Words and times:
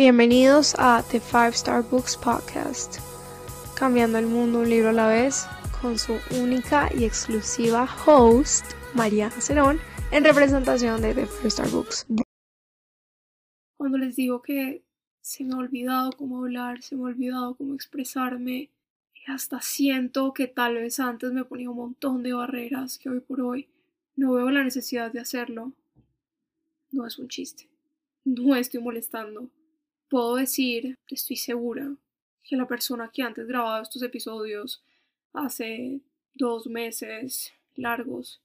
Bienvenidos 0.00 0.74
a 0.78 1.04
The 1.10 1.20
Five 1.20 1.50
Star 1.50 1.82
Books 1.82 2.16
Podcast, 2.16 3.00
cambiando 3.78 4.16
el 4.16 4.26
mundo 4.28 4.60
un 4.60 4.70
libro 4.70 4.88
a 4.88 4.92
la 4.94 5.06
vez, 5.06 5.44
con 5.82 5.98
su 5.98 6.14
única 6.40 6.88
y 6.96 7.04
exclusiva 7.04 7.86
host, 8.06 8.64
María 8.94 9.30
Cerón, 9.30 9.78
en 10.10 10.24
representación 10.24 11.02
de 11.02 11.12
The 11.12 11.26
Five 11.26 11.48
Star 11.48 11.68
Books. 11.68 12.06
Cuando 13.76 13.98
les 13.98 14.16
digo 14.16 14.40
que 14.40 14.86
se 15.20 15.44
me 15.44 15.52
ha 15.52 15.58
olvidado 15.58 16.12
cómo 16.12 16.38
hablar, 16.38 16.82
se 16.82 16.96
me 16.96 17.02
ha 17.02 17.06
olvidado 17.08 17.54
cómo 17.54 17.74
expresarme, 17.74 18.70
y 19.12 19.30
hasta 19.30 19.60
siento 19.60 20.32
que 20.32 20.46
tal 20.46 20.76
vez 20.76 20.98
antes 20.98 21.30
me 21.30 21.44
ponía 21.44 21.68
un 21.68 21.76
montón 21.76 22.22
de 22.22 22.32
barreras 22.32 22.96
que 22.96 23.10
hoy 23.10 23.20
por 23.20 23.42
hoy 23.42 23.68
no 24.16 24.32
veo 24.32 24.50
la 24.50 24.64
necesidad 24.64 25.12
de 25.12 25.20
hacerlo. 25.20 25.74
No 26.90 27.06
es 27.06 27.18
un 27.18 27.28
chiste. 27.28 27.68
No 28.24 28.56
estoy 28.56 28.80
molestando 28.80 29.50
puedo 30.10 30.34
decir, 30.34 30.98
estoy 31.08 31.36
segura, 31.36 31.96
que 32.42 32.56
la 32.56 32.66
persona 32.66 33.10
que 33.10 33.22
antes 33.22 33.46
grababa 33.46 33.80
estos 33.80 34.02
episodios 34.02 34.82
hace 35.32 36.00
dos 36.34 36.66
meses 36.66 37.52
largos 37.76 38.42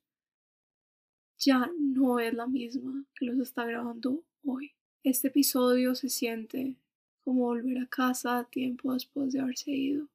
ya 1.38 1.70
no 1.78 2.20
es 2.20 2.34
la 2.34 2.48
misma 2.48 3.04
que 3.16 3.26
los 3.26 3.40
está 3.40 3.66
grabando 3.66 4.24
hoy. 4.46 4.72
Este 5.04 5.28
episodio 5.28 5.96
se 5.96 6.10
siente 6.10 6.76
como 7.24 7.46
volver 7.46 7.80
a 7.80 7.88
casa 7.88 8.48
tiempo 8.50 8.94
después 8.94 9.34
de 9.34 9.40
haberse 9.40 9.72
ido, 9.72 10.08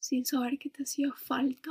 sin 0.00 0.26
saber 0.26 0.58
que 0.58 0.68
te 0.68 0.82
hacía 0.82 1.12
falta. 1.12 1.70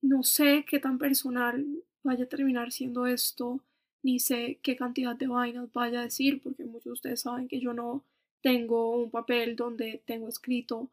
No 0.00 0.22
sé 0.22 0.64
qué 0.68 0.80
tan 0.80 0.98
personal 0.98 1.84
vaya 2.02 2.24
a 2.24 2.28
terminar 2.28 2.72
siendo 2.72 3.06
esto, 3.06 3.60
ni 4.02 4.20
sé 4.20 4.58
qué 4.62 4.76
cantidad 4.76 5.16
de 5.16 5.26
vainas 5.26 5.72
vaya 5.72 6.00
a 6.00 6.04
decir, 6.04 6.40
porque 6.42 6.64
muchos 6.64 6.84
de 6.84 6.92
ustedes 6.92 7.20
saben 7.22 7.48
que 7.48 7.60
yo 7.60 7.72
no 7.72 8.04
tengo 8.42 8.96
un 8.96 9.10
papel 9.10 9.56
donde 9.56 10.02
tengo 10.06 10.28
escrito 10.28 10.88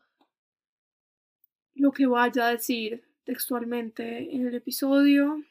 lo 1.76 1.92
que 1.92 2.08
vaya 2.08 2.48
a 2.48 2.52
decir 2.52 3.04
textualmente 3.24 4.34
en 4.34 4.48
el 4.48 4.56
episodio. 4.56 5.44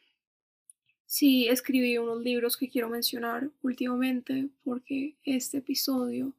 Sí, 1.05 1.47
escribí 1.47 1.97
unos 1.97 2.21
libros 2.21 2.57
que 2.57 2.69
quiero 2.69 2.89
mencionar 2.89 3.49
últimamente 3.61 4.49
porque 4.63 5.15
este 5.23 5.59
episodio 5.59 6.33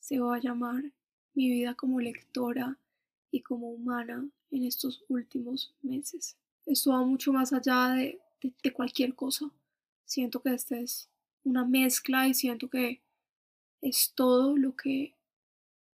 se 0.00 0.20
va 0.20 0.36
a 0.36 0.40
llamar 0.40 0.84
Mi 1.34 1.50
vida 1.50 1.74
como 1.74 1.98
lectora 1.98 2.76
y 3.30 3.40
como 3.40 3.70
humana 3.70 4.28
en 4.50 4.64
estos 4.64 5.02
últimos 5.08 5.74
meses. 5.82 6.36
Esto 6.66 6.90
va 6.90 7.02
mucho 7.04 7.32
más 7.32 7.52
allá 7.52 7.94
de, 7.94 8.20
de 8.62 8.72
cualquier 8.72 9.14
cosa 9.14 9.50
siento 10.04 10.40
que 10.42 10.54
esta 10.54 10.78
es 10.78 11.08
una 11.44 11.64
mezcla 11.64 12.28
y 12.28 12.34
siento 12.34 12.68
que 12.68 13.00
es 13.80 14.12
todo 14.14 14.56
lo 14.56 14.76
que 14.76 15.14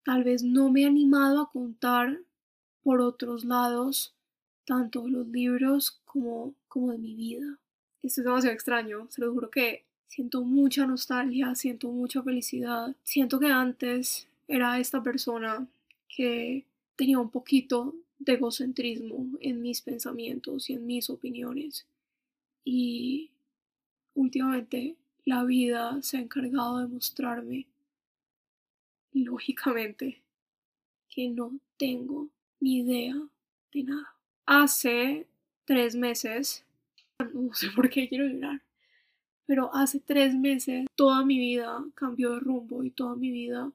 tal 0.05 0.25
vez 0.25 0.43
no 0.43 0.71
me 0.71 0.83
he 0.83 0.87
animado 0.87 1.41
a 1.41 1.51
contar 1.51 2.21
por 2.83 3.01
otros 3.01 3.45
lados, 3.45 4.15
tanto 4.67 5.09
los 5.09 5.27
libros 5.29 6.01
como, 6.05 6.55
como 6.69 6.93
de 6.93 6.99
mi 6.99 7.15
vida. 7.15 7.59
Esto 8.03 8.21
es 8.21 8.25
demasiado 8.25 8.55
extraño, 8.55 9.07
se 9.11 9.21
lo 9.23 9.33
juro 9.33 9.51
que 9.51 9.85
siento 10.07 10.43
mucha 10.43 10.87
nostalgia, 10.87 11.55
siento 11.55 11.89
mucha 11.89 12.23
felicidad. 12.23 12.95
Siento 13.03 13.41
que 13.41 13.49
antes 13.49 14.29
era 14.47 14.79
esta 14.79 15.03
persona 15.03 15.67
que 16.09 16.65
tenía 16.97 17.19
un 17.19 17.31
poquito 17.31 17.95
de 18.19 18.35
egocentrismo 18.35 19.27
en 19.41 19.61
mis 19.61 19.81
pensamientos 19.81 20.71
y 20.71 20.75
en 20.75 20.87
mis 20.87 21.11
opiniones. 21.11 21.87
Y 22.65 23.31
últimamente 24.15 24.97
la 25.25 25.45
vida 25.45 26.03
se 26.03 26.17
ha 26.17 26.21
encargado 26.21 26.79
de 26.79 26.89
mostrarme, 26.89 27.67
lógicamente, 29.13 30.23
que 31.09 31.29
no 31.29 31.59
tengo 31.77 32.29
ni 32.61 32.79
idea 32.79 33.15
de 33.73 33.83
nada. 33.85 34.15
Hace 34.47 35.27
tres 35.65 35.97
meses, 35.97 36.65
no 37.35 37.55
sé 37.55 37.71
por 37.71 37.89
qué 37.89 38.09
quiero 38.09 38.27
llorar, 38.27 38.63
pero 39.47 39.75
hace 39.75 40.01
tres 40.01 40.35
meses 40.35 40.87
toda 40.95 41.25
mi 41.25 41.39
vida 41.39 41.85
cambió 41.95 42.33
de 42.33 42.41
rumbo 42.41 42.83
y 42.83 42.91
toda 42.91 43.15
mi 43.17 43.31
vida 43.31 43.73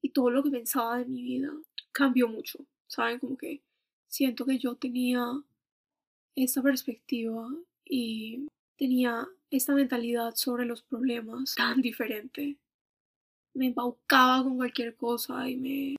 y 0.00 0.10
todo 0.10 0.30
lo 0.30 0.42
que 0.42 0.50
pensaba 0.50 0.98
de 0.98 1.06
mi 1.06 1.22
vida 1.22 1.52
cambió 1.92 2.28
mucho. 2.28 2.64
¿Saben? 2.86 3.18
Como 3.18 3.36
que 3.36 3.62
siento 4.06 4.46
que 4.46 4.58
yo 4.58 4.76
tenía 4.76 5.22
esta 6.34 6.62
perspectiva 6.62 7.48
y 7.84 8.48
tenía 8.78 9.28
esta 9.50 9.74
mentalidad 9.74 10.34
sobre 10.36 10.64
los 10.64 10.82
problemas 10.82 11.54
tan 11.56 11.82
diferente. 11.82 12.56
Me 13.52 13.66
embaucaba 13.66 14.44
con 14.44 14.56
cualquier 14.56 14.96
cosa 14.96 15.48
y 15.48 15.56
me, 15.56 15.96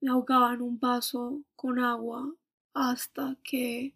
me 0.00 0.10
ahogaba 0.10 0.54
en 0.54 0.62
un 0.62 0.80
vaso 0.80 1.42
con 1.54 1.78
agua 1.78 2.34
hasta 2.74 3.36
que 3.44 3.92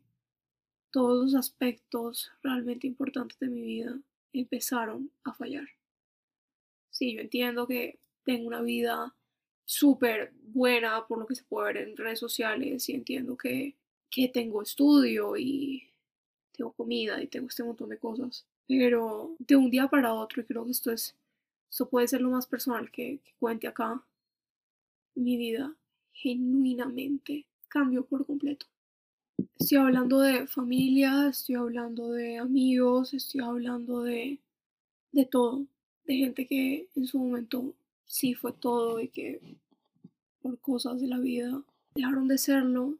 todos 0.90 1.24
los 1.24 1.34
aspectos 1.34 2.30
realmente 2.42 2.86
importantes 2.86 3.38
de 3.38 3.48
mi 3.48 3.62
vida 3.62 3.98
empezaron 4.32 5.10
a 5.24 5.32
fallar. 5.32 5.68
Sí, 6.90 7.14
yo 7.14 7.20
entiendo 7.20 7.66
que 7.66 7.98
tengo 8.24 8.48
una 8.48 8.60
vida 8.60 9.14
súper 9.64 10.32
buena 10.42 11.06
por 11.06 11.18
lo 11.18 11.26
que 11.26 11.34
se 11.34 11.44
puede 11.44 11.72
ver 11.72 11.88
en 11.88 11.96
redes 11.96 12.18
sociales 12.18 12.88
y 12.88 12.94
entiendo 12.94 13.36
que, 13.36 13.76
que 14.10 14.28
tengo 14.28 14.62
estudio 14.62 15.36
y 15.36 15.90
tengo 16.56 16.72
comida 16.72 17.22
y 17.22 17.26
tengo 17.26 17.48
este 17.48 17.62
montón 17.62 17.90
de 17.90 17.98
cosas. 17.98 18.44
Pero 18.66 19.36
de 19.38 19.56
un 19.56 19.70
día 19.70 19.88
para 19.88 20.14
otro, 20.14 20.42
y 20.42 20.44
creo 20.44 20.64
que 20.64 20.72
esto 20.72 20.90
es, 20.90 21.14
esto 21.70 21.88
puede 21.88 22.08
ser 22.08 22.20
lo 22.20 22.30
más 22.30 22.46
personal 22.46 22.90
que, 22.90 23.18
que 23.24 23.32
cuente 23.38 23.68
acá, 23.68 24.02
mi 25.14 25.36
vida 25.36 25.74
genuinamente 26.12 27.46
cambió 27.68 28.04
por 28.04 28.26
completo. 28.26 28.66
Estoy 29.58 29.78
hablando 29.78 30.20
de 30.20 30.46
familia, 30.46 31.28
estoy 31.28 31.56
hablando 31.56 32.10
de 32.12 32.38
amigos, 32.38 33.12
estoy 33.12 33.42
hablando 33.42 34.02
de, 34.02 34.38
de 35.12 35.24
todo, 35.26 35.66
de 36.04 36.14
gente 36.14 36.46
que 36.46 36.88
en 36.94 37.06
su 37.06 37.18
momento 37.18 37.74
sí 38.06 38.34
fue 38.34 38.52
todo 38.52 39.00
y 39.00 39.08
que 39.08 39.40
por 40.40 40.58
cosas 40.58 41.00
de 41.00 41.08
la 41.08 41.18
vida 41.18 41.62
dejaron 41.94 42.28
de 42.28 42.38
serlo. 42.38 42.94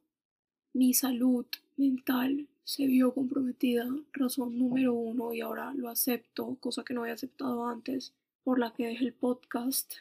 Mi 0.73 0.93
salud 0.93 1.47
mental 1.77 2.47
se 2.67 2.85
vio 2.85 3.15
comprometida, 3.15 3.87
razón 4.13 4.59
número 4.59 4.93
uno, 4.93 5.33
y 5.33 5.41
ahora 5.41 5.73
lo 5.75 5.89
acepto, 5.89 6.57
cosa 6.59 6.83
que 6.83 6.95
no 6.95 7.03
había 7.03 7.15
aceptado 7.15 7.65
antes, 7.65 8.13
por 8.43 8.59
la 8.59 8.73
que 8.73 8.89
dejé 8.89 9.05
el 9.05 9.13
podcast 9.15 9.95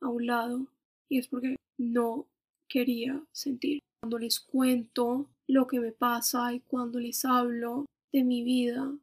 a 0.00 0.08
un 0.08 0.26
lado, 0.26 0.66
y 1.08 1.18
es 1.18 1.28
porque 1.28 1.56
no 1.78 2.26
quería 2.68 3.22
sentir. 3.32 3.80
Cuando 4.02 4.18
les 4.18 4.38
cuento 4.38 5.30
lo 5.48 5.66
que 5.66 5.80
me 5.80 5.92
pasa 5.92 6.52
y 6.52 6.60
cuando 6.60 7.00
les 7.00 7.24
hablo 7.24 7.86
de 8.12 8.22
mi 8.22 8.44
vida, 8.44 8.94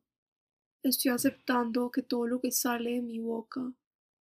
estoy 0.84 1.12
aceptando 1.12 1.92
que 1.92 2.04
todo 2.04 2.28
lo 2.28 2.40
que 2.40 2.52
sale 2.52 2.92
de 2.92 3.02
mi 3.02 3.18
boca 3.18 3.74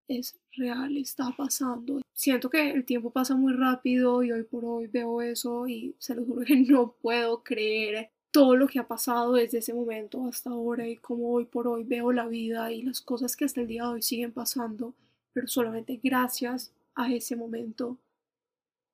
es 0.06 0.38
real, 0.52 0.98
está 0.98 1.34
pasando. 1.34 2.02
Siento 2.12 2.50
que 2.50 2.70
el 2.70 2.84
tiempo 2.84 3.10
pasa 3.10 3.36
muy 3.36 3.54
rápido 3.54 4.22
y 4.22 4.32
hoy 4.32 4.42
por 4.42 4.66
hoy 4.66 4.86
veo 4.86 5.22
eso 5.22 5.66
y 5.66 5.96
se 5.98 6.14
lo 6.14 6.26
juro 6.26 6.44
que 6.44 6.56
no 6.68 6.92
puedo 7.00 7.42
creer 7.42 8.10
todo 8.32 8.56
lo 8.56 8.66
que 8.66 8.78
ha 8.78 8.88
pasado 8.88 9.34
desde 9.34 9.58
ese 9.58 9.74
momento 9.74 10.26
hasta 10.26 10.50
ahora 10.50 10.88
y 10.88 10.96
cómo 10.96 11.32
hoy 11.32 11.44
por 11.44 11.68
hoy 11.68 11.84
veo 11.84 12.12
la 12.12 12.26
vida 12.26 12.72
y 12.72 12.82
las 12.82 13.02
cosas 13.02 13.36
que 13.36 13.44
hasta 13.44 13.60
el 13.60 13.68
día 13.68 13.82
de 13.82 13.88
hoy 13.90 14.02
siguen 14.02 14.32
pasando, 14.32 14.94
pero 15.34 15.46
solamente 15.46 16.00
gracias 16.02 16.72
a 16.94 17.12
ese 17.12 17.36
momento 17.36 17.98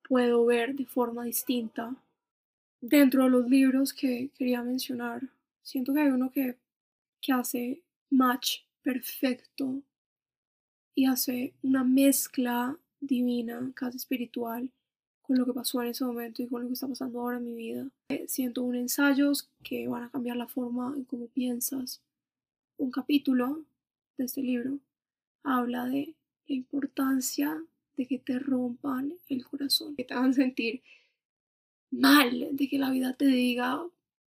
puedo 0.07 0.45
ver 0.45 0.75
de 0.75 0.85
forma 0.85 1.23
distinta. 1.23 1.95
Dentro 2.81 3.23
de 3.23 3.29
los 3.29 3.49
libros 3.49 3.93
que 3.93 4.29
quería 4.37 4.61
mencionar, 4.61 5.21
siento 5.61 5.93
que 5.93 6.01
hay 6.01 6.09
uno 6.09 6.31
que, 6.31 6.57
que 7.21 7.31
hace 7.31 7.81
match 8.09 8.63
perfecto 8.81 9.81
y 10.95 11.05
hace 11.05 11.53
una 11.63 11.85
mezcla 11.85 12.77
divina, 12.99 13.71
casi 13.73 13.97
espiritual, 13.97 14.69
con 15.29 15.37
lo 15.37 15.45
que 15.45 15.53
pasó 15.53 15.83
en 15.83 15.89
ese 15.89 16.03
momento 16.03 16.41
y 16.41 16.47
con 16.47 16.63
lo 16.63 16.67
que 16.67 16.73
está 16.73 16.87
pasando 16.87 17.19
ahora 17.19 17.37
en 17.37 17.45
mi 17.45 17.53
vida. 17.53 17.87
Eh, 18.09 18.25
siento 18.27 18.63
un 18.63 18.73
ensayos 18.73 19.47
que 19.63 19.87
van 19.87 20.01
a 20.01 20.09
cambiar 20.09 20.37
la 20.37 20.47
forma 20.47 20.91
en 20.97 21.03
cómo 21.03 21.27
piensas. 21.27 22.01
Un 22.77 22.89
capítulo 22.89 23.63
de 24.17 24.25
este 24.25 24.41
libro 24.41 24.79
habla 25.43 25.85
de 25.85 26.15
la 26.47 26.55
importancia 26.55 27.63
de 27.95 28.07
que 28.07 28.17
te 28.17 28.39
rompan 28.39 29.13
el 29.27 29.45
corazón, 29.45 29.95
que 29.95 30.03
te 30.03 30.15
hagan 30.15 30.33
sentir 30.33 30.81
mal, 31.91 32.47
de 32.51 32.67
que 32.67 32.79
la 32.79 32.89
vida 32.89 33.13
te 33.13 33.27
diga, 33.27 33.85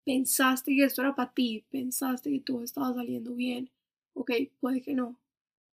pensaste 0.05 0.77
que 0.77 0.85
esto 0.85 1.01
era 1.01 1.13
para 1.13 1.33
ti, 1.33 1.65
pensaste 1.71 2.31
que 2.31 2.39
todo 2.39 2.63
estaba 2.63 2.93
saliendo 2.93 3.35
bien, 3.35 3.69
ok, 4.13 4.31
puede 4.61 4.81
que 4.81 4.93
no, 4.93 5.19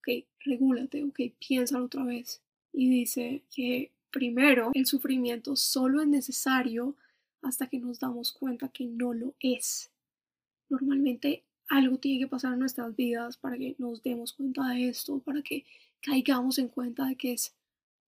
ok, 0.00 0.24
regúlate, 0.40 1.04
ok, 1.04 1.20
piénsalo 1.38 1.84
otra 1.84 2.02
vez. 2.02 2.42
Y 2.72 2.90
dice 2.90 3.44
que 3.54 3.92
Primero, 4.12 4.70
el 4.74 4.84
sufrimiento 4.84 5.56
solo 5.56 6.02
es 6.02 6.06
necesario 6.06 6.94
hasta 7.40 7.66
que 7.66 7.78
nos 7.78 7.98
damos 7.98 8.30
cuenta 8.30 8.68
que 8.68 8.84
no 8.84 9.14
lo 9.14 9.34
es. 9.40 9.90
Normalmente 10.68 11.44
algo 11.68 11.96
tiene 11.96 12.20
que 12.20 12.28
pasar 12.28 12.52
en 12.52 12.58
nuestras 12.58 12.94
vidas 12.94 13.38
para 13.38 13.56
que 13.56 13.74
nos 13.78 14.02
demos 14.02 14.34
cuenta 14.34 14.68
de 14.68 14.90
esto, 14.90 15.18
para 15.20 15.40
que 15.40 15.64
caigamos 16.02 16.58
en 16.58 16.68
cuenta 16.68 17.06
de 17.06 17.16
que 17.16 17.32
es 17.32 17.54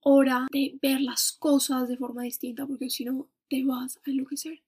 hora 0.01 0.47
de 0.53 0.79
ver 0.83 1.01
las 1.01 1.33
cosas 1.33 1.89
de 1.89 1.97
forma 1.97 2.25
distinta 2.25 2.67
porque 2.67 2.91
si 2.91 3.07
no 3.07 3.27
te 3.49 3.65
vas 3.65 3.99
a 4.07 4.11
enloquecer. 4.11 4.61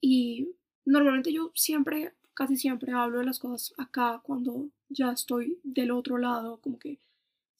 Y 0.00 0.48
normalmente 0.86 1.34
yo 1.34 1.52
siempre, 1.54 2.14
casi 2.32 2.56
siempre 2.56 2.92
hablo 2.92 3.18
de 3.18 3.26
las 3.26 3.38
cosas 3.38 3.74
acá 3.76 4.22
cuando 4.24 4.70
ya 4.88 5.12
estoy 5.12 5.60
del 5.62 5.90
otro 5.90 6.16
lado, 6.16 6.58
como 6.62 6.78
que 6.78 6.98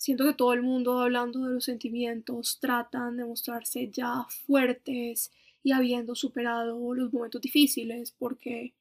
siento 0.04 0.26
que 0.26 0.34
todo 0.34 0.52
el 0.52 0.60
mundo 0.60 1.00
hablando 1.00 1.46
de 1.46 1.54
los 1.54 1.64
sentimientos 1.64 2.58
tratan 2.60 3.16
de 3.16 3.24
mostrarse 3.24 3.88
ya 3.88 4.26
fuertes 4.46 5.32
y 5.62 5.72
habiendo 5.72 6.14
superado 6.14 6.92
los 6.92 7.10
momentos 7.10 7.40
difíciles 7.40 8.14
porque 8.18 8.74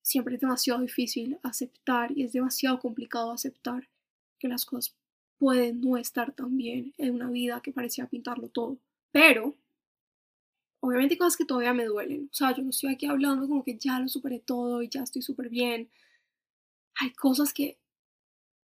siempre 0.00 0.36
es 0.36 0.40
demasiado 0.40 0.80
difícil 0.80 1.40
aceptar 1.42 2.16
y 2.16 2.22
es 2.22 2.32
demasiado 2.32 2.78
complicado 2.78 3.32
aceptar 3.32 3.88
que 4.38 4.46
las 4.46 4.64
cosas 4.64 4.94
pueden 5.38 5.80
no 5.80 5.96
estar 5.96 6.30
tan 6.32 6.56
bien 6.56 6.94
en 6.98 7.16
una 7.16 7.28
vida 7.28 7.60
que 7.60 7.72
parecía 7.72 8.06
pintarlo 8.06 8.46
todo. 8.46 8.78
Pero, 9.10 9.56
obviamente 10.78 11.14
hay 11.14 11.18
cosas 11.18 11.36
que 11.36 11.46
todavía 11.46 11.74
me 11.74 11.86
duelen. 11.86 12.28
O 12.30 12.34
sea, 12.34 12.54
yo 12.54 12.62
no 12.62 12.70
estoy 12.70 12.92
aquí 12.92 13.06
hablando 13.06 13.48
como 13.48 13.64
que 13.64 13.76
ya 13.76 13.98
lo 13.98 14.06
superé 14.06 14.38
todo 14.38 14.82
y 14.82 14.88
ya 14.88 15.02
estoy 15.02 15.22
súper 15.22 15.48
bien. 15.48 15.90
Hay 17.00 17.10
cosas 17.12 17.52
que 17.52 17.81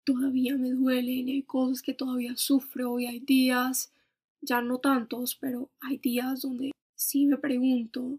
todavía 0.07 0.55
me 0.55 0.69
duelen, 0.69 1.27
hay 1.27 1.43
cosas 1.43 1.81
que 1.81 1.93
todavía 1.93 2.37
sufro 2.37 2.97
y 2.97 3.07
hay 3.07 3.19
días, 3.19 3.91
ya 4.39 4.61
no 4.61 4.77
tantos, 4.77 5.35
pero 5.35 5.69
hay 5.81 5.97
días 5.97 6.43
donde 6.43 6.71
sí 6.95 7.25
me 7.25 7.35
pregunto 7.37 8.17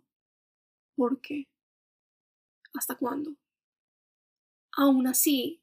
por 0.94 1.19
qué, 1.23 1.46
hasta 2.75 2.94
cuándo. 2.94 3.35
Aún 4.73 5.06
así, 5.06 5.62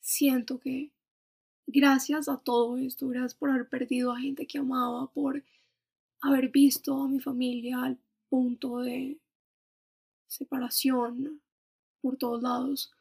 siento 0.00 0.58
que 0.58 0.90
gracias 1.68 2.28
a 2.28 2.36
todo 2.36 2.76
esto, 2.76 3.06
gracias 3.06 3.36
por 3.36 3.50
haber 3.50 3.68
perdido 3.68 4.10
a 4.10 4.18
gente 4.18 4.48
que 4.48 4.58
amaba, 4.58 5.06
por 5.12 5.44
haber 6.20 6.48
visto 6.48 7.00
a 7.00 7.06
mi 7.06 7.20
familia 7.20 7.80
al 7.84 7.98
punto 8.28 8.78
de 8.78 9.20
separación 10.26 11.40
por 12.00 12.16
todos 12.16 12.42
lados, 12.42 12.92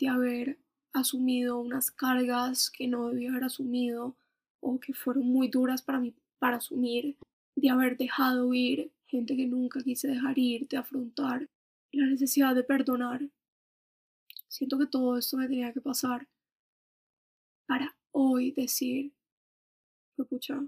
de 0.00 0.08
haber 0.08 0.63
asumido 0.94 1.58
unas 1.58 1.90
cargas 1.90 2.70
que 2.70 2.88
no 2.88 3.08
debía 3.08 3.30
haber 3.30 3.44
asumido 3.44 4.16
o 4.60 4.80
que 4.80 4.94
fueron 4.94 5.26
muy 5.26 5.48
duras 5.48 5.82
para 5.82 6.00
mí 6.00 6.14
para 6.38 6.56
asumir, 6.58 7.16
de 7.56 7.70
haber 7.70 7.96
dejado 7.96 8.52
ir 8.52 8.92
gente 9.06 9.36
que 9.36 9.46
nunca 9.46 9.82
quise 9.82 10.08
dejar 10.08 10.38
ir, 10.38 10.68
de 10.68 10.76
afrontar 10.76 11.48
la 11.92 12.06
necesidad 12.06 12.54
de 12.54 12.64
perdonar. 12.64 13.28
Siento 14.48 14.78
que 14.78 14.86
todo 14.86 15.16
esto 15.16 15.36
me 15.36 15.48
tenía 15.48 15.72
que 15.72 15.80
pasar 15.80 16.28
para 17.66 17.96
hoy 18.12 18.52
decir, 18.52 19.12
pucha, 20.28 20.60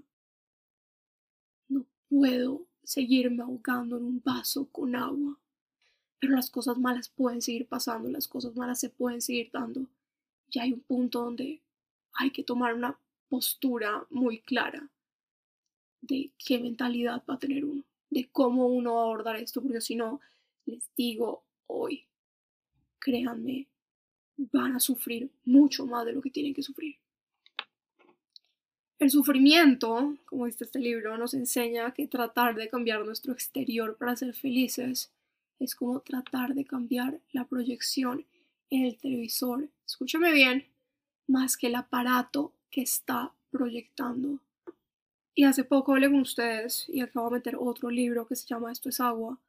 no 1.69 1.85
puedo 2.09 2.65
seguirme 2.83 3.43
ahogando 3.43 3.97
en 3.97 4.03
un 4.03 4.21
vaso 4.23 4.67
con 4.71 4.95
agua. 4.95 5.37
Pero 6.19 6.33
las 6.33 6.49
cosas 6.49 6.77
malas 6.77 7.09
pueden 7.09 7.41
seguir 7.41 7.67
pasando, 7.67 8.09
las 8.09 8.27
cosas 8.27 8.55
malas 8.55 8.79
se 8.79 8.89
pueden 8.89 9.21
seguir 9.21 9.51
dando. 9.51 9.87
Y 10.49 10.59
hay 10.59 10.73
un 10.73 10.81
punto 10.81 11.21
donde 11.21 11.61
hay 12.13 12.31
que 12.31 12.43
tomar 12.43 12.73
una 12.73 12.97
postura 13.29 14.05
muy 14.09 14.39
clara 14.39 14.89
de 16.01 16.31
qué 16.37 16.59
mentalidad 16.59 17.23
va 17.29 17.35
a 17.35 17.39
tener 17.39 17.65
uno, 17.65 17.83
de 18.09 18.29
cómo 18.31 18.67
uno 18.67 18.95
va 18.95 19.01
a 19.01 19.03
abordar 19.05 19.35
esto, 19.37 19.61
porque 19.61 19.81
si 19.81 19.95
no, 19.95 20.21
les 20.65 20.89
digo 20.95 21.43
hoy, 21.67 22.05
créanme, 22.99 23.67
van 24.37 24.75
a 24.75 24.79
sufrir 24.79 25.31
mucho 25.45 25.85
más 25.85 26.05
de 26.05 26.13
lo 26.13 26.21
que 26.21 26.29
tienen 26.29 26.53
que 26.53 26.63
sufrir. 26.63 26.97
El 28.99 29.11
sufrimiento, 29.11 30.17
como 30.25 30.47
dice 30.47 30.63
este 30.63 30.79
libro, 30.79 31.17
nos 31.17 31.33
enseña 31.33 31.93
que 31.93 32.07
tratar 32.07 32.55
de 32.55 32.67
cambiar 32.67 33.05
nuestro 33.05 33.31
exterior 33.31 33.95
para 33.95 34.15
ser 34.15 34.33
felices 34.33 35.11
es 35.59 35.75
como 35.75 35.99
tratar 35.99 36.55
de 36.55 36.65
cambiar 36.65 37.19
la 37.31 37.45
proyección 37.45 38.25
el 38.69 38.97
televisor, 38.97 39.69
escúchame 39.85 40.31
bien, 40.31 40.67
más 41.27 41.57
que 41.57 41.67
el 41.67 41.75
aparato 41.75 42.53
que 42.69 42.81
está 42.81 43.33
proyectando. 43.49 44.39
Y 45.33 45.43
hace 45.43 45.63
poco 45.63 45.93
hablé 45.93 46.09
con 46.09 46.21
ustedes 46.21 46.85
y 46.89 47.01
acabo 47.01 47.29
de 47.29 47.37
meter 47.37 47.55
otro 47.59 47.89
libro 47.89 48.27
que 48.27 48.35
se 48.35 48.47
llama 48.47 48.71
Esto 48.71 48.89
es 48.89 48.99
agua. 48.99 49.39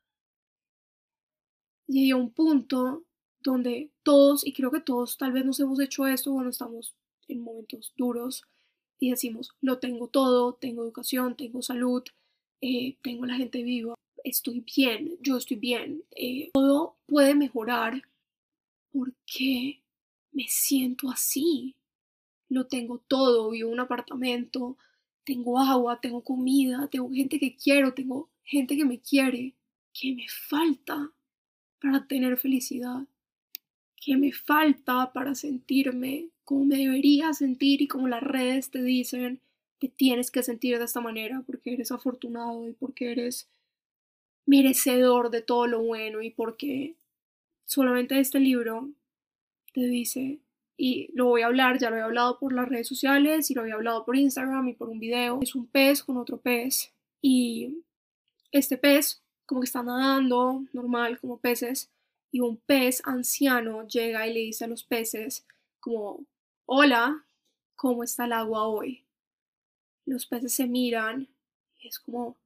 Llegué 1.86 2.12
a 2.12 2.16
un 2.16 2.30
punto 2.30 3.04
donde 3.40 3.90
todos, 4.02 4.46
y 4.46 4.52
creo 4.52 4.70
que 4.70 4.80
todos 4.80 5.16
tal 5.16 5.32
vez 5.32 5.44
nos 5.44 5.58
hemos 5.60 5.80
hecho 5.80 6.06
esto 6.06 6.32
cuando 6.32 6.50
estamos 6.50 6.94
en 7.28 7.42
momentos 7.42 7.92
duros, 7.96 8.44
y 8.98 9.10
decimos, 9.10 9.54
lo 9.60 9.78
tengo 9.78 10.08
todo, 10.08 10.54
tengo 10.54 10.82
educación, 10.82 11.36
tengo 11.36 11.62
salud, 11.62 12.02
eh, 12.60 12.96
tengo 13.00 13.26
la 13.26 13.36
gente 13.36 13.62
viva, 13.62 13.94
estoy 14.24 14.60
bien, 14.60 15.16
yo 15.20 15.36
estoy 15.36 15.56
bien, 15.56 16.02
eh, 16.16 16.50
todo 16.52 16.96
puede 17.06 17.34
mejorar 17.34 18.02
porque 18.92 19.82
me 20.32 20.44
siento 20.48 21.10
así. 21.10 21.74
Lo 22.48 22.66
tengo 22.66 22.98
todo, 23.08 23.50
vivo 23.50 23.68
en 23.68 23.74
un 23.74 23.80
apartamento, 23.80 24.76
tengo 25.24 25.58
agua, 25.58 26.00
tengo 26.00 26.22
comida, 26.22 26.88
tengo 26.90 27.10
gente 27.10 27.38
que 27.38 27.54
quiero, 27.56 27.92
tengo 27.92 28.30
gente 28.44 28.76
que 28.76 28.84
me 28.84 29.00
quiere. 29.00 29.54
¿Qué 29.92 30.14
me 30.14 30.26
falta 30.28 31.12
para 31.80 32.06
tener 32.06 32.38
felicidad? 32.38 33.06
¿Qué 33.96 34.16
me 34.16 34.32
falta 34.32 35.12
para 35.12 35.34
sentirme 35.34 36.30
como 36.48 36.64
me 36.64 36.78
debería 36.78 37.34
sentir 37.34 37.82
y 37.82 37.88
como 37.88 38.08
las 38.08 38.22
redes 38.22 38.70
te 38.70 38.82
dicen 38.82 39.42
que 39.78 39.90
tienes 39.90 40.30
que 40.30 40.42
sentir 40.42 40.78
de 40.78 40.84
esta 40.84 41.02
manera 41.02 41.42
porque 41.46 41.74
eres 41.74 41.92
afortunado 41.92 42.66
y 42.66 42.72
porque 42.72 43.12
eres 43.12 43.50
merecedor 44.46 45.30
de 45.30 45.42
todo 45.42 45.66
lo 45.66 45.82
bueno 45.82 46.22
y 46.22 46.30
porque 46.30 46.94
solamente 47.68 48.18
este 48.18 48.40
libro 48.40 48.88
te 49.74 49.82
dice, 49.82 50.40
y 50.76 51.10
lo 51.14 51.26
voy 51.26 51.42
a 51.42 51.46
hablar, 51.46 51.78
ya 51.78 51.90
lo 51.90 51.96
he 51.96 52.00
hablado 52.00 52.38
por 52.38 52.54
las 52.54 52.68
redes 52.68 52.88
sociales 52.88 53.50
y 53.50 53.54
lo 53.54 53.60
había 53.60 53.74
hablado 53.74 54.04
por 54.06 54.16
Instagram 54.16 54.68
y 54.68 54.72
por 54.72 54.88
un 54.88 54.98
video, 54.98 55.38
es 55.42 55.54
un 55.54 55.66
pez 55.66 56.02
con 56.02 56.16
otro 56.16 56.40
pez 56.40 56.92
y 57.20 57.84
este 58.52 58.78
pez 58.78 59.22
como 59.44 59.60
que 59.60 59.66
está 59.66 59.82
nadando 59.82 60.64
normal 60.72 61.20
como 61.20 61.38
peces 61.38 61.90
y 62.30 62.40
un 62.40 62.56
pez 62.56 63.02
anciano 63.04 63.86
llega 63.86 64.26
y 64.26 64.32
le 64.32 64.40
dice 64.40 64.64
a 64.64 64.68
los 64.68 64.82
peces 64.82 65.46
como 65.78 66.24
hola, 66.64 67.24
¿cómo 67.76 68.02
está 68.02 68.24
el 68.24 68.32
agua 68.32 68.66
hoy? 68.66 69.04
Los 70.06 70.26
peces 70.26 70.54
se 70.54 70.66
miran 70.66 71.28
y 71.80 71.88
es 71.88 71.98
como, 71.98 72.36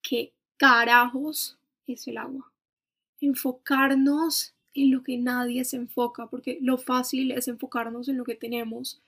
¿qué 0.00 0.32
carajos 0.56 1.58
es 1.86 2.06
el 2.08 2.16
agua? 2.16 2.53
Enfocarnos 3.20 4.54
en 4.74 4.90
lo 4.90 5.02
que 5.02 5.16
nadie 5.16 5.64
se 5.64 5.76
enfoca, 5.76 6.26
porque 6.26 6.58
lo 6.60 6.78
fácil 6.78 7.30
es 7.30 7.48
enfocarnos 7.48 8.08
en 8.08 8.16
lo 8.16 8.24
que 8.24 8.34
tenemos, 8.34 9.00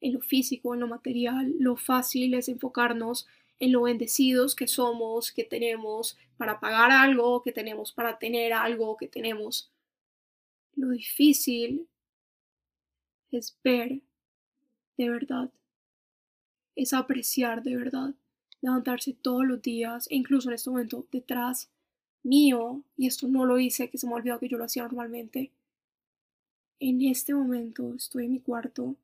en 0.00 0.14
lo 0.14 0.20
físico, 0.20 0.74
en 0.74 0.80
lo 0.80 0.88
material, 0.88 1.54
lo 1.58 1.76
fácil 1.76 2.34
es 2.34 2.48
enfocarnos 2.48 3.26
en 3.60 3.72
lo 3.72 3.82
bendecidos 3.82 4.56
que 4.56 4.66
somos, 4.66 5.30
que 5.30 5.44
tenemos 5.44 6.18
para 6.36 6.58
pagar 6.58 6.90
algo, 6.90 7.42
que 7.42 7.52
tenemos 7.52 7.92
para 7.92 8.18
tener 8.18 8.52
algo, 8.52 8.96
que 8.96 9.06
tenemos. 9.06 9.70
Lo 10.74 10.88
difícil 10.88 11.86
es 13.30 13.56
ver 13.62 14.00
de 14.96 15.08
verdad, 15.08 15.50
es 16.74 16.92
apreciar 16.92 17.62
de 17.62 17.76
verdad, 17.76 18.14
levantarse 18.60 19.12
todos 19.12 19.44
los 19.44 19.62
días 19.62 20.08
e 20.10 20.16
incluso 20.16 20.48
en 20.48 20.54
este 20.54 20.70
momento 20.70 21.06
detrás 21.12 21.70
mío, 22.22 22.82
y 22.96 23.06
esto 23.06 23.28
no 23.28 23.44
lo 23.44 23.58
hice, 23.58 23.90
que 23.90 23.98
se 23.98 24.06
me 24.06 24.14
olvidó 24.14 24.38
que 24.38 24.48
yo 24.48 24.58
lo 24.58 24.64
hacía 24.64 24.82
normalmente. 24.82 25.52
En 26.78 27.02
este 27.02 27.34
momento 27.34 27.94
estoy 27.94 28.26
en 28.26 28.32
mi 28.32 28.40
cuarto, 28.40 28.96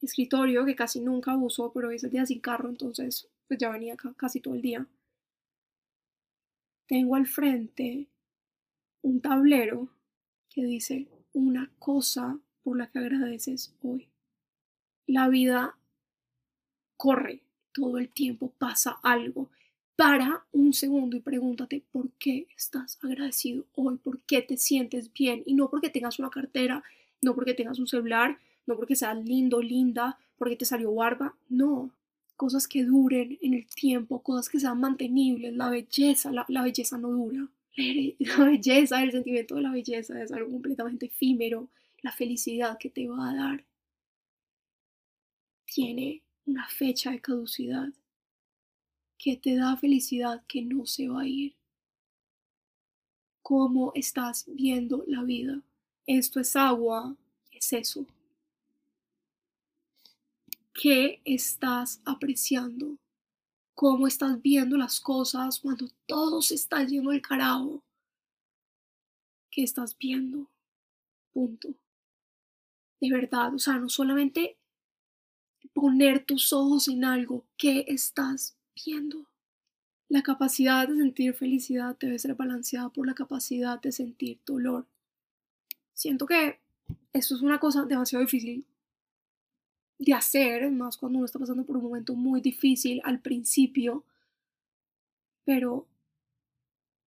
escritorio 0.00 0.64
que 0.64 0.76
casi 0.76 1.00
nunca 1.00 1.36
uso, 1.36 1.72
pero 1.72 1.90
es 1.90 2.04
el 2.04 2.10
día 2.10 2.26
sin 2.26 2.40
carro, 2.40 2.68
entonces 2.68 3.28
pues 3.46 3.58
ya 3.58 3.70
venía 3.70 3.94
acá 3.94 4.14
casi 4.16 4.40
todo 4.40 4.54
el 4.54 4.62
día. 4.62 4.86
Tengo 6.86 7.16
al 7.16 7.26
frente 7.26 8.08
un 9.02 9.20
tablero 9.20 9.88
que 10.50 10.64
dice 10.64 11.08
una 11.32 11.70
cosa 11.78 12.38
por 12.62 12.78
la 12.78 12.90
que 12.90 12.98
agradeces 12.98 13.74
hoy. 13.82 14.08
La 15.06 15.28
vida 15.28 15.76
corre, 16.96 17.42
todo 17.72 17.98
el 17.98 18.08
tiempo 18.08 18.52
pasa 18.58 18.98
algo. 19.02 19.50
Para 19.96 20.44
un 20.50 20.72
segundo 20.72 21.16
y 21.16 21.20
pregúntate 21.20 21.84
por 21.92 22.10
qué 22.18 22.48
estás 22.56 22.98
agradecido 23.02 23.64
hoy, 23.76 23.96
por 23.96 24.20
qué 24.22 24.42
te 24.42 24.56
sientes 24.56 25.12
bien 25.12 25.44
y 25.46 25.54
no 25.54 25.70
porque 25.70 25.88
tengas 25.88 26.18
una 26.18 26.30
cartera, 26.30 26.82
no 27.22 27.34
porque 27.34 27.54
tengas 27.54 27.78
un 27.78 27.86
celular, 27.86 28.38
no 28.66 28.76
porque 28.76 28.96
seas 28.96 29.16
lindo, 29.24 29.62
linda, 29.62 30.18
porque 30.36 30.56
te 30.56 30.64
salió 30.64 30.92
barba, 30.92 31.36
no. 31.48 31.90
Cosas 32.36 32.66
que 32.66 32.82
duren 32.82 33.38
en 33.40 33.54
el 33.54 33.66
tiempo, 33.66 34.20
cosas 34.20 34.48
que 34.48 34.58
sean 34.58 34.80
mantenibles, 34.80 35.54
la 35.54 35.70
belleza, 35.70 36.32
la, 36.32 36.44
la 36.48 36.62
belleza 36.62 36.98
no 36.98 37.10
dura. 37.10 37.48
La 37.76 38.44
belleza, 38.44 39.02
el 39.02 39.12
sentimiento 39.12 39.54
de 39.54 39.62
la 39.62 39.70
belleza 39.70 40.20
es 40.20 40.32
algo 40.32 40.50
completamente 40.50 41.06
efímero, 41.06 41.68
la 42.02 42.10
felicidad 42.10 42.78
que 42.78 42.90
te 42.90 43.08
va 43.08 43.30
a 43.30 43.34
dar 43.34 43.64
tiene 45.64 46.22
una 46.46 46.68
fecha 46.68 47.10
de 47.10 47.20
caducidad 47.20 47.88
que 49.24 49.38
te 49.38 49.56
da 49.56 49.74
felicidad 49.78 50.44
que 50.46 50.60
no 50.60 50.84
se 50.84 51.08
va 51.08 51.22
a 51.22 51.26
ir. 51.26 51.56
¿Cómo 53.40 53.90
estás 53.94 54.44
viendo 54.46 55.02
la 55.06 55.22
vida? 55.22 55.62
Esto 56.06 56.40
es 56.40 56.54
agua, 56.54 57.16
es 57.50 57.72
eso. 57.72 58.04
¿Qué 60.74 61.22
estás 61.24 62.02
apreciando? 62.04 62.98
¿Cómo 63.72 64.06
estás 64.06 64.42
viendo 64.42 64.76
las 64.76 65.00
cosas 65.00 65.58
cuando 65.58 65.88
todo 66.04 66.42
se 66.42 66.56
está 66.56 66.84
yendo 66.84 67.10
al 67.10 67.22
carajo? 67.22 67.82
¿Qué 69.50 69.62
estás 69.62 69.96
viendo? 69.96 70.50
Punto. 71.32 71.74
De 73.00 73.10
verdad, 73.10 73.54
o 73.54 73.58
sea, 73.58 73.78
no 73.78 73.88
solamente 73.88 74.58
poner 75.72 76.26
tus 76.26 76.52
ojos 76.52 76.88
en 76.88 77.06
algo, 77.06 77.46
¿qué 77.56 77.86
estás 77.88 78.58
viendo? 78.74 79.26
La 80.08 80.22
capacidad 80.22 80.86
de 80.86 80.96
sentir 80.96 81.34
felicidad 81.34 81.96
debe 81.98 82.18
ser 82.18 82.34
balanceada 82.34 82.88
por 82.90 83.06
la 83.06 83.14
capacidad 83.14 83.80
de 83.80 83.92
sentir 83.92 84.38
dolor. 84.44 84.86
Siento 85.92 86.26
que 86.26 86.60
esto 87.12 87.34
es 87.34 87.42
una 87.42 87.58
cosa 87.58 87.84
demasiado 87.84 88.24
difícil 88.24 88.64
de 89.98 90.12
hacer, 90.12 90.70
más 90.70 90.96
cuando 90.96 91.18
uno 91.18 91.26
está 91.26 91.38
pasando 91.38 91.64
por 91.64 91.76
un 91.76 91.84
momento 91.84 92.14
muy 92.14 92.40
difícil 92.40 93.00
al 93.04 93.20
principio, 93.20 94.04
pero 95.44 95.86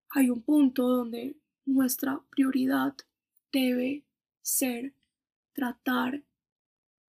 hay 0.09 0.29
un 0.29 0.41
punto 0.41 0.87
donde 0.87 1.35
nuestra 1.65 2.21
prioridad 2.29 2.95
debe 3.51 4.03
ser 4.41 4.93
tratar 5.53 6.23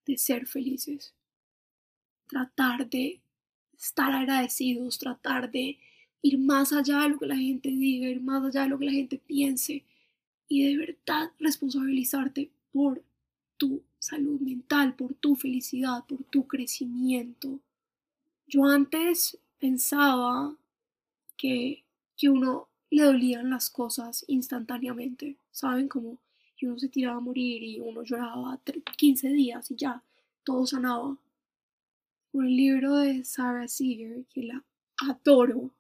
de 0.05 0.19
ser 0.19 0.47
felices, 0.47 1.15
tratar 2.27 2.89
de 2.89 3.21
estar 3.79 4.13
agradecidos, 4.13 4.99
tratar 4.99 5.51
de 5.51 5.79
ir 6.23 6.39
más 6.39 6.73
allá 6.73 7.01
de 7.01 7.11
lo 7.11 7.19
que 7.19 7.27
la 7.27 7.37
gente 7.37 7.69
diga, 7.69 8.09
ir 8.09 8.21
más 8.21 8.45
allá 8.45 8.63
de 8.63 8.69
lo 8.69 8.79
que 8.79 8.87
la 8.87 8.93
gente 8.93 9.19
piense 9.19 9.85
y 10.49 10.65
de 10.65 10.77
verdad 10.77 11.31
responsabilizarte 11.39 12.51
por 12.73 13.03
tu 13.57 13.83
salud 13.99 14.41
mental, 14.41 14.95
por 14.95 15.15
tu 15.15 15.37
felicidad, 15.37 16.05
por 16.07 16.25
tu 16.25 16.47
crecimiento. 16.47 17.61
Yo 18.47 18.65
antes 18.65 19.39
pensaba 19.59 20.57
que, 21.37 21.85
que 22.17 22.31
uno 22.31 22.69
le 22.91 23.03
dolían 23.03 23.51
las 23.51 23.69
cosas 23.69 24.25
instantáneamente, 24.29 25.37
¿saben? 25.51 25.89
Como 25.89 26.19
que 26.57 26.67
uno 26.67 26.79
se 26.79 26.89
tiraba 26.89 27.19
a 27.19 27.21
morir 27.21 27.63
y 27.63 27.79
uno 27.79 28.03
lloraba 28.03 28.59
15 28.97 29.29
días 29.29 29.71
y 29.71 29.77
ya, 29.77 30.03
todo 30.45 30.67
sanaba. 30.67 31.17
El 32.33 32.57
libro 32.57 32.97
de 32.97 33.25
Sarah 33.25 33.69
Seeger, 33.69 34.25
que 34.33 34.45
la 34.45 34.65
adoro, 34.99 35.75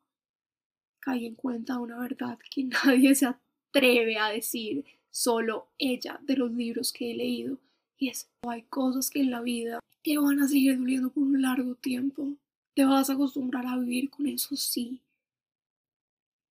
caí 1.01 1.27
en 1.27 1.35
cuenta 1.35 1.79
una 1.79 1.99
verdad 1.99 2.39
que 2.51 2.65
nadie 2.85 3.15
se 3.15 3.27
atreve 3.27 4.19
a 4.19 4.29
decir, 4.29 4.85
solo 5.11 5.69
ella, 5.79 6.21
de 6.23 6.37
los 6.37 6.51
libros 6.51 6.93
que 6.93 7.11
he 7.11 7.15
leído. 7.15 7.59
Y 7.99 8.09
es, 8.09 8.31
hay 8.47 8.63
cosas 8.63 9.11
que 9.11 9.21
en 9.21 9.31
la 9.31 9.41
vida 9.41 9.81
te 10.03 10.17
van 10.19 10.41
a 10.41 10.49
seguir 10.49 10.79
doliendo 10.79 11.11
por 11.11 11.25
un 11.25 11.43
largo 11.43 11.75
tiempo. 11.75 12.35
Te 12.75 12.85
vas 12.85 13.11
a 13.11 13.15
acostumbrar 13.15 13.67
a 13.67 13.77
vivir 13.77 14.11
con 14.11 14.27
eso, 14.27 14.57
sí. 14.57 15.01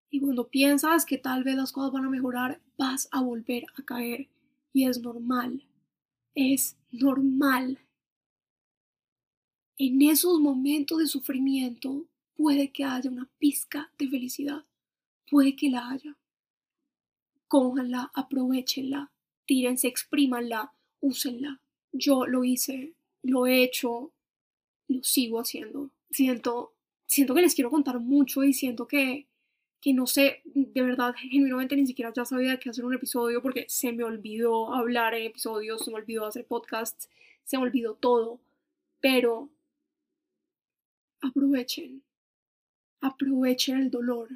Y 0.09 0.19
cuando 0.19 0.47
piensas 0.47 1.05
que 1.05 1.17
tal 1.17 1.43
vez 1.43 1.55
las 1.55 1.71
cosas 1.71 1.91
van 1.91 2.05
a 2.05 2.09
mejorar, 2.09 2.61
vas 2.77 3.07
a 3.11 3.21
volver 3.21 3.65
a 3.77 3.83
caer. 3.83 4.27
Y 4.73 4.85
es 4.85 5.01
normal. 5.01 5.63
Es 6.35 6.77
normal. 6.91 7.79
En 9.79 10.01
esos 10.01 10.39
momentos 10.39 10.97
de 10.97 11.05
sufrimiento 11.05 12.07
puede 12.35 12.71
que 12.71 12.83
haya 12.83 13.11
una 13.11 13.29
pizca 13.37 13.91
de 13.99 14.07
felicidad. 14.07 14.65
Puede 15.29 15.55
que 15.55 15.69
la 15.69 15.89
haya. 15.89 16.17
Cójanla, 17.47 18.09
aprovechenla, 18.15 19.11
tírense, 19.45 19.87
exprímanla, 19.87 20.73
úsenla. 20.99 21.61
Yo 21.91 22.25
lo 22.25 22.43
hice, 22.43 22.93
lo 23.21 23.45
he 23.45 23.61
hecho, 23.63 24.11
lo 24.87 25.03
sigo 25.03 25.39
haciendo. 25.39 25.91
Siento, 26.09 26.73
siento 27.05 27.35
que 27.35 27.43
les 27.43 27.53
quiero 27.53 27.69
contar 27.69 27.99
mucho 27.99 28.43
y 28.43 28.53
siento 28.53 28.87
que, 28.87 29.27
que 29.79 29.93
no 29.93 30.07
sé, 30.07 30.41
de 30.45 30.81
verdad, 30.81 31.13
genuinamente 31.15 31.75
ni 31.75 31.85
siquiera 31.85 32.11
ya 32.15 32.25
sabía 32.25 32.59
que 32.59 32.71
hacer 32.71 32.83
un 32.83 32.95
episodio 32.95 33.43
porque 33.43 33.65
se 33.69 33.91
me 33.91 34.03
olvidó 34.03 34.73
hablar 34.73 35.13
en 35.13 35.27
episodios, 35.27 35.85
se 35.85 35.91
me 35.91 35.97
olvidó 35.97 36.25
hacer 36.25 36.47
podcasts, 36.47 37.11
se 37.43 37.57
me 37.57 37.63
olvidó 37.63 37.93
todo. 37.93 38.39
Pero 38.99 39.51
aprovechen, 41.21 42.03
aprovechen 43.01 43.77
el 43.77 43.91
dolor. 43.91 44.29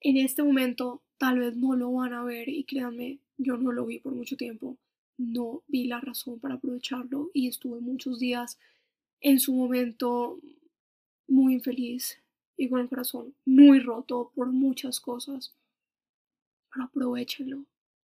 En 0.00 0.16
este 0.16 0.42
momento 0.42 1.02
tal 1.18 1.38
vez 1.40 1.56
no 1.56 1.74
lo 1.76 1.92
van 1.92 2.12
a 2.12 2.22
ver 2.22 2.48
y 2.48 2.64
créanme, 2.64 3.18
yo 3.36 3.56
no 3.56 3.72
lo 3.72 3.86
vi 3.86 3.98
por 3.98 4.14
mucho 4.14 4.36
tiempo. 4.36 4.76
No 5.16 5.62
vi 5.66 5.86
la 5.86 6.00
razón 6.00 6.38
para 6.38 6.54
aprovecharlo 6.54 7.30
y 7.34 7.48
estuve 7.48 7.80
muchos 7.80 8.20
días 8.20 8.58
en 9.20 9.40
su 9.40 9.52
momento 9.52 10.38
muy 11.26 11.54
infeliz 11.54 12.20
y 12.56 12.68
con 12.68 12.80
el 12.80 12.88
corazón 12.88 13.34
muy 13.44 13.80
roto 13.80 14.30
por 14.34 14.48
muchas 14.48 15.00
cosas. 15.00 15.54
Pero 16.72 16.84
aprovechenlo 16.84 17.64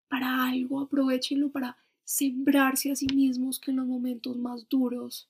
para 0.07 0.45
algo, 0.45 0.79
aprovechenlo 0.79 1.49
para 1.49 1.77
sembrarse 2.03 2.91
a 2.91 2.95
sí 2.95 3.07
mismos 3.07 3.59
que 3.59 3.71
en 3.71 3.77
los 3.77 3.87
momentos 3.87 4.37
más 4.37 4.67
duros 4.69 5.27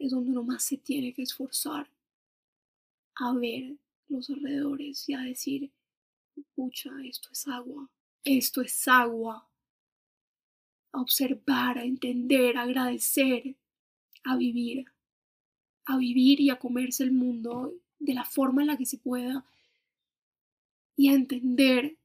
es 0.00 0.10
donde 0.10 0.30
uno 0.30 0.42
más 0.42 0.64
se 0.64 0.78
tiene 0.78 1.12
que 1.12 1.22
esforzar 1.22 1.88
a 3.16 3.34
ver 3.34 3.76
los 4.08 4.30
alrededores 4.30 5.06
y 5.08 5.12
a 5.12 5.20
decir, 5.20 5.70
pucha, 6.54 6.90
esto 7.04 7.28
es 7.30 7.46
agua, 7.46 7.88
esto 8.24 8.62
es 8.62 8.88
agua. 8.88 9.46
A 10.92 11.00
observar, 11.00 11.78
a 11.78 11.84
entender, 11.84 12.56
a 12.56 12.62
agradecer, 12.62 13.54
a 14.24 14.36
vivir, 14.36 14.86
a 15.84 15.98
vivir 15.98 16.40
y 16.40 16.50
a 16.50 16.58
comerse 16.58 17.04
el 17.04 17.12
mundo 17.12 17.74
de 17.98 18.14
la 18.14 18.24
forma 18.24 18.62
en 18.62 18.68
la 18.68 18.78
que 18.78 18.86
se 18.86 18.98
pueda 18.98 19.44
y 20.96 21.10
a 21.10 21.12
entender 21.12 21.96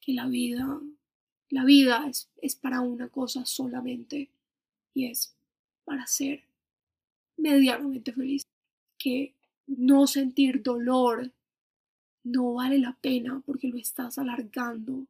que 0.00 0.12
la 0.12 0.28
vida, 0.28 0.80
la 1.50 1.64
vida 1.64 2.06
es, 2.08 2.30
es 2.40 2.54
para 2.54 2.80
una 2.80 3.08
cosa 3.08 3.44
solamente 3.44 4.30
y 4.94 5.06
es 5.06 5.34
para 5.84 6.06
ser 6.06 6.44
medianamente 7.36 8.12
feliz. 8.12 8.46
Que 8.98 9.34
no 9.66 10.06
sentir 10.06 10.62
dolor 10.62 11.32
no 12.22 12.54
vale 12.54 12.78
la 12.78 12.96
pena 13.00 13.42
porque 13.44 13.68
lo 13.68 13.78
estás 13.78 14.18
alargando. 14.18 15.06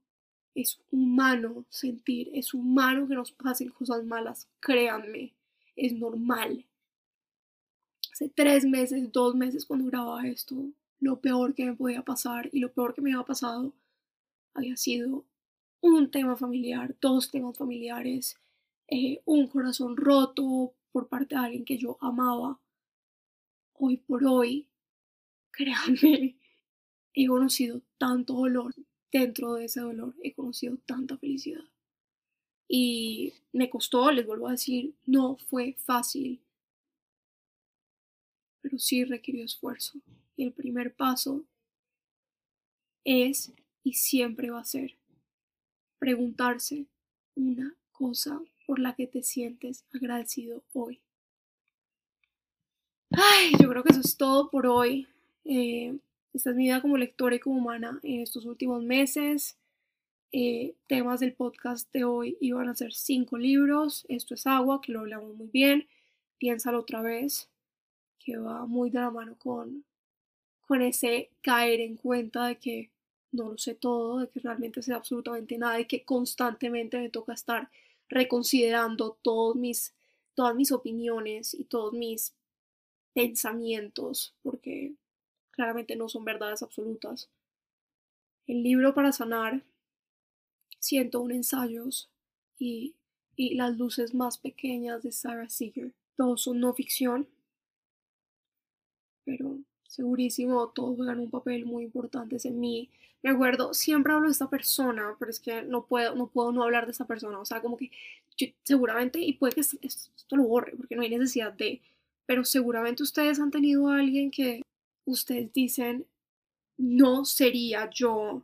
Es 0.54 0.80
humano 0.90 1.64
sentir, 1.68 2.30
es 2.32 2.54
humano 2.54 3.08
que 3.08 3.14
nos 3.14 3.32
pasen 3.32 3.70
cosas 3.70 4.04
malas, 4.04 4.48
créanme, 4.60 5.32
es 5.74 5.92
normal. 5.92 6.64
Hace 8.12 8.28
tres 8.28 8.64
meses, 8.64 9.10
dos 9.10 9.34
meses 9.34 9.64
cuando 9.64 9.86
grababa 9.86 10.26
esto, 10.28 10.54
lo 11.00 11.20
peor 11.20 11.54
que 11.54 11.64
me 11.64 11.74
podía 11.74 12.02
pasar 12.02 12.48
y 12.52 12.60
lo 12.60 12.72
peor 12.72 12.94
que 12.94 13.02
me 13.02 13.12
había 13.12 13.24
pasado 13.24 13.72
había 14.54 14.76
sido 14.76 15.24
un 15.80 16.10
tema 16.10 16.36
familiar, 16.36 16.96
dos 17.00 17.30
temas 17.30 17.58
familiares, 17.58 18.36
eh, 18.88 19.20
un 19.24 19.48
corazón 19.48 19.96
roto, 19.96 20.72
por 20.94 21.08
parte 21.08 21.34
de 21.34 21.40
alguien 21.40 21.64
que 21.64 21.76
yo 21.76 21.98
amaba, 22.00 22.60
hoy 23.72 23.96
por 23.96 24.24
hoy, 24.24 24.68
créanme, 25.50 26.38
he 27.12 27.26
conocido 27.26 27.82
tanto 27.98 28.34
dolor. 28.34 28.72
Dentro 29.10 29.54
de 29.54 29.64
ese 29.64 29.80
dolor 29.80 30.14
he 30.22 30.32
conocido 30.32 30.76
tanta 30.86 31.18
felicidad. 31.18 31.64
Y 32.68 33.34
me 33.52 33.68
costó, 33.70 34.08
les 34.12 34.24
vuelvo 34.24 34.46
a 34.46 34.52
decir, 34.52 34.94
no 35.04 35.36
fue 35.36 35.74
fácil, 35.80 36.40
pero 38.60 38.78
sí 38.78 39.04
requirió 39.04 39.44
esfuerzo. 39.44 39.98
Y 40.36 40.44
el 40.44 40.52
primer 40.52 40.94
paso 40.94 41.44
es 43.02 43.52
y 43.82 43.94
siempre 43.94 44.50
va 44.50 44.60
a 44.60 44.64
ser 44.64 44.96
preguntarse 45.98 46.86
una 47.34 47.76
cosa 47.90 48.40
por 48.66 48.78
la 48.78 48.94
que 48.94 49.06
te 49.06 49.22
sientes 49.22 49.84
agradecido 49.92 50.62
hoy. 50.72 51.00
Ay, 53.10 53.52
yo 53.60 53.68
creo 53.68 53.82
que 53.82 53.92
eso 53.92 54.00
es 54.00 54.16
todo 54.16 54.50
por 54.50 54.66
hoy. 54.66 55.06
Eh, 55.44 55.96
esta 56.32 56.50
es 56.50 56.56
mi 56.56 56.64
vida 56.64 56.80
como 56.80 56.96
lectora 56.96 57.36
y 57.36 57.40
como 57.40 57.58
humana 57.58 58.00
en 58.02 58.20
estos 58.20 58.44
últimos 58.44 58.82
meses. 58.82 59.56
Eh, 60.32 60.74
temas 60.88 61.20
del 61.20 61.32
podcast 61.32 61.92
de 61.92 62.04
hoy 62.04 62.36
iban 62.40 62.68
a 62.68 62.74
ser 62.74 62.92
cinco 62.92 63.38
libros. 63.38 64.04
Esto 64.08 64.34
es 64.34 64.46
agua, 64.46 64.80
que 64.80 64.92
lo 64.92 65.00
hablamos 65.00 65.36
muy 65.36 65.48
bien. 65.48 65.86
Piénsalo 66.38 66.80
otra 66.80 67.02
vez, 67.02 67.48
que 68.18 68.36
va 68.36 68.66
muy 68.66 68.90
de 68.90 68.98
la 68.98 69.10
mano 69.10 69.36
con, 69.38 69.84
con 70.66 70.82
ese 70.82 71.30
caer 71.40 71.80
en 71.80 71.96
cuenta 71.96 72.48
de 72.48 72.56
que 72.56 72.90
no 73.30 73.50
lo 73.50 73.58
sé 73.58 73.74
todo, 73.74 74.18
de 74.18 74.28
que 74.28 74.40
realmente 74.40 74.82
sé 74.82 74.92
absolutamente 74.92 75.56
nada 75.58 75.78
y 75.78 75.86
que 75.86 76.04
constantemente 76.04 76.98
me 76.98 77.10
toca 77.10 77.34
estar 77.34 77.70
reconsiderando 78.14 79.18
todos 79.22 79.56
mis 79.56 79.94
todas 80.34 80.54
mis 80.54 80.72
opiniones 80.72 81.54
y 81.54 81.64
todos 81.64 81.92
mis 81.92 82.34
pensamientos, 83.12 84.34
porque 84.42 84.94
claramente 85.52 85.96
no 85.96 86.08
son 86.08 86.24
verdades 86.24 86.62
absolutas. 86.62 87.30
El 88.46 88.62
libro 88.62 88.94
para 88.94 89.12
sanar, 89.12 89.64
101 90.80 91.34
ensayos 91.34 92.10
y, 92.58 92.96
y 93.36 93.54
Las 93.54 93.76
luces 93.78 94.14
más 94.14 94.38
pequeñas 94.38 95.02
de 95.02 95.12
Sarah 95.12 95.48
Seeger. 95.48 95.94
Todos 96.16 96.42
son 96.42 96.60
no 96.60 96.74
ficción, 96.74 97.28
pero 99.24 99.58
segurísimo 99.94 100.68
todos 100.70 100.96
juegan 100.96 101.20
un 101.20 101.30
papel 101.30 101.64
muy 101.64 101.84
importante 101.84 102.36
en 102.44 102.58
mí. 102.58 102.90
Me 103.22 103.30
acuerdo, 103.30 103.72
siempre 103.74 104.12
hablo 104.12 104.26
de 104.26 104.32
esta 104.32 104.50
persona, 104.50 105.14
pero 105.18 105.30
es 105.30 105.40
que 105.40 105.62
no 105.62 105.86
puedo 105.86 106.14
no, 106.14 106.26
puedo 106.26 106.52
no 106.52 106.62
hablar 106.64 106.84
de 106.86 106.92
esta 106.92 107.06
persona. 107.06 107.38
O 107.38 107.44
sea, 107.44 107.62
como 107.62 107.76
que 107.76 107.90
seguramente, 108.64 109.20
y 109.20 109.34
puede 109.34 109.54
que 109.54 109.60
esto, 109.60 109.78
esto, 109.82 110.36
lo 110.36 110.44
borre, 110.44 110.74
porque 110.76 110.96
no 110.96 111.02
hay 111.02 111.10
necesidad 111.10 111.52
de, 111.52 111.80
pero 112.26 112.44
seguramente 112.44 113.02
ustedes 113.02 113.38
han 113.38 113.50
tenido 113.50 113.88
a 113.88 113.98
alguien 113.98 114.30
que 114.30 114.62
ustedes 115.04 115.52
dicen, 115.52 116.06
no 116.76 117.24
sería 117.24 117.88
yo, 117.90 118.42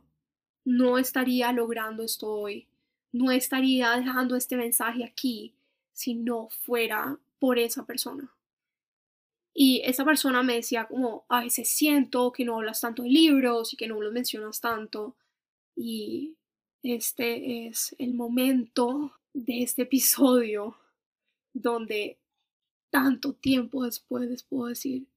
no 0.63 0.97
estaría 0.97 1.51
logrando 1.51 2.03
esto 2.03 2.29
hoy, 2.31 2.67
no 3.11 3.29
estaría 3.31 3.91
dejando 3.91 4.35
este 4.37 4.55
mensaje 4.55 5.03
aquí 5.03 5.53
si 5.91 6.15
no 6.15 6.47
fuera 6.49 7.19
por 7.39 7.59
esa 7.59 7.85
persona. 7.85 8.31
Y 9.53 9.81
esa 9.83 10.05
persona 10.05 10.43
me 10.43 10.55
decía 10.55 10.87
como, 10.87 11.25
a 11.29 11.41
veces 11.41 11.69
siento 11.69 12.31
que 12.31 12.45
no 12.45 12.55
hablas 12.55 12.81
tanto 12.81 13.03
de 13.03 13.09
libros 13.09 13.73
y 13.73 13.77
que 13.77 13.87
no 13.87 14.01
los 14.01 14.13
mencionas 14.13 14.61
tanto. 14.61 15.15
Y 15.75 16.37
este 16.83 17.67
es 17.67 17.95
el 17.99 18.13
momento 18.13 19.19
de 19.33 19.63
este 19.63 19.83
episodio 19.83 20.77
donde 21.53 22.17
tanto 22.89 23.33
tiempo 23.33 23.83
después 23.83 24.29
les 24.29 24.43
puedo 24.43 24.67
decir 24.67 25.07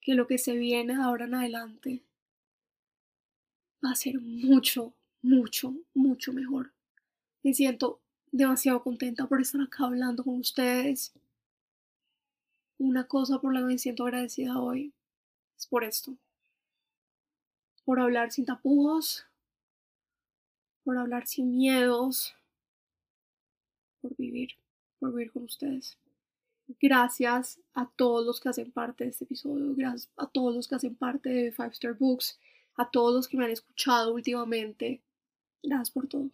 que 0.00 0.14
lo 0.14 0.26
que 0.26 0.38
se 0.38 0.56
viene 0.56 0.96
de 0.96 1.02
ahora 1.02 1.26
en 1.26 1.34
adelante 1.34 2.02
va 3.84 3.92
a 3.92 3.96
ser 3.96 4.20
mucho, 4.20 4.94
mucho, 5.22 5.74
mucho 5.94 6.32
mejor. 6.32 6.72
Me 7.42 7.54
siento 7.54 8.00
demasiado 8.32 8.82
contenta 8.82 9.26
por 9.26 9.40
estar 9.40 9.60
acá 9.60 9.84
hablando 9.84 10.24
con 10.24 10.38
ustedes 10.38 11.12
una 12.80 13.06
cosa 13.06 13.38
por 13.38 13.52
la 13.52 13.60
que 13.60 13.66
me 13.66 13.78
siento 13.78 14.04
agradecida 14.04 14.58
hoy 14.58 14.92
es 15.56 15.66
por 15.66 15.84
esto. 15.84 16.16
Por 17.84 18.00
hablar 18.00 18.32
sin 18.32 18.46
tapujos, 18.46 19.26
por 20.82 20.96
hablar 20.96 21.26
sin 21.26 21.54
miedos, 21.54 22.34
por 24.00 24.16
vivir, 24.16 24.52
por 24.98 25.12
vivir 25.12 25.30
con 25.30 25.44
ustedes. 25.44 25.98
Gracias 26.80 27.60
a 27.74 27.90
todos 27.96 28.24
los 28.24 28.40
que 28.40 28.48
hacen 28.48 28.72
parte 28.72 29.04
de 29.04 29.10
este 29.10 29.24
episodio, 29.24 29.74
gracias 29.74 30.10
a 30.16 30.26
todos 30.26 30.54
los 30.54 30.66
que 30.66 30.76
hacen 30.76 30.94
parte 30.94 31.28
de 31.28 31.52
Five 31.52 31.72
Star 31.72 31.94
Books, 31.94 32.38
a 32.76 32.90
todos 32.90 33.14
los 33.14 33.28
que 33.28 33.36
me 33.36 33.44
han 33.44 33.50
escuchado 33.50 34.14
últimamente. 34.14 35.02
Gracias 35.62 35.90
por 35.90 36.06
todo. 36.06 36.30